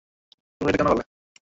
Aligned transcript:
তুমি 0.61 0.69
এটা 0.69 0.77
কেন 0.77 0.87
করলে? 0.87 1.03